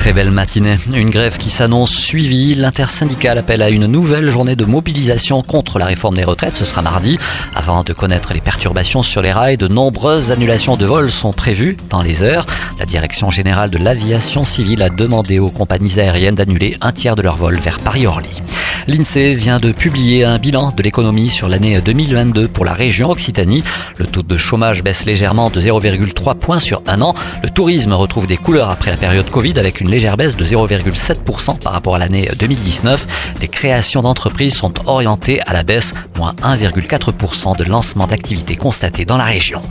[0.00, 0.78] Très belle matinée.
[0.96, 2.54] Une grève qui s'annonce suivie.
[2.54, 6.56] L'intersyndicale appelle à une nouvelle journée de mobilisation contre la réforme des retraites.
[6.56, 7.18] Ce sera mardi.
[7.54, 11.76] Avant de connaître les perturbations sur les rails, de nombreuses annulations de vols sont prévues
[11.90, 12.46] dans les heures.
[12.78, 17.20] La direction générale de l'aviation civile a demandé aux compagnies aériennes d'annuler un tiers de
[17.20, 18.40] leurs vols vers Paris-Orly.
[18.86, 23.62] L'INSEE vient de publier un bilan de l'économie sur l'année 2022 pour la région Occitanie.
[23.98, 27.14] Le taux de chômage baisse légèrement de 0,3 points sur un an.
[27.42, 31.58] Le tourisme retrouve des couleurs après la période Covid avec une légère baisse de 0,7%
[31.58, 33.06] par rapport à l'année 2019.
[33.40, 39.16] Les créations d'entreprises sont orientées à la baisse, moins 1,4% de lancement d'activités constatés dans
[39.16, 39.62] la région.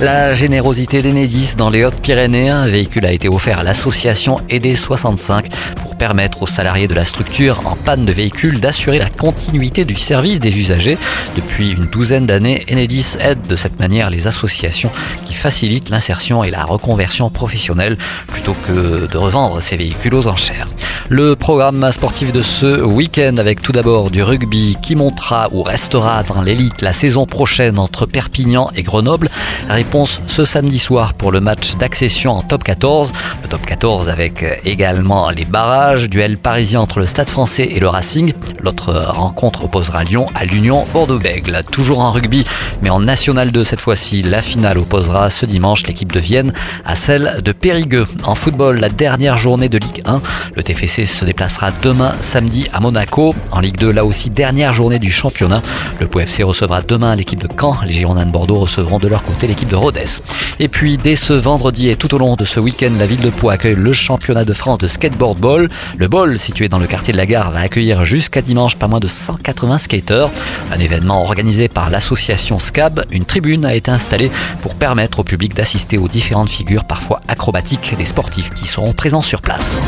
[0.00, 5.48] La générosité d'Enedis dans les Hautes-Pyrénées, un véhicule a été offert à l'association Aider 65
[5.76, 9.94] pour permettre aux salariés de la structure en panne de véhicule d'assurer la continuité du
[9.94, 10.98] service des usagers.
[11.36, 14.90] Depuis une douzaine d'années, Enedis aide de cette manière les associations
[15.24, 20.68] qui facilitent l'insertion et la reconversion professionnelle plutôt que de revendre ces véhicules aux enchères.
[21.08, 26.22] Le programme sportif de ce week-end avec tout d'abord du rugby qui montera ou restera
[26.22, 29.30] dans l'élite la saison prochaine entre Perpignan et Grenoble.
[29.68, 33.12] Réponse ce samedi soir pour le match d'accession en top 14.
[33.42, 37.88] Le top 14 avec également les barrages, duel parisien entre le Stade français et le
[37.88, 38.34] Racing.
[38.60, 41.62] L'autre rencontre opposera Lyon à l'Union Bordeaux-Bègle.
[41.70, 42.44] Toujours en rugby,
[42.82, 46.52] mais en National 2 cette fois-ci, la finale opposera ce dimanche l'équipe de Vienne
[46.84, 48.06] à celle de Périgueux.
[48.24, 50.20] En football, la dernière journée de Ligue 1,
[50.56, 53.34] le TFC se déplacera demain samedi à Monaco.
[53.50, 55.62] En Ligue 2, là aussi, dernière journée du championnat.
[56.00, 57.76] Le POFC recevra demain l'équipe de Caen.
[57.84, 60.20] Les Girondins de Bordeaux recevront de leur côté de Rodez.
[60.58, 63.30] Et puis, dès ce vendredi et tout au long de ce week-end, la ville de
[63.30, 65.70] Pau accueille le championnat de France de skateboard ball.
[65.96, 69.00] Le ball, situé dans le quartier de la gare, va accueillir jusqu'à dimanche pas moins
[69.00, 70.30] de 180 skaters.
[70.72, 73.04] Un événement organisé par l'association SCAB.
[73.10, 77.94] Une tribune a été installée pour permettre au public d'assister aux différentes figures parfois acrobatiques
[77.96, 79.80] des sportifs qui seront présents sur place.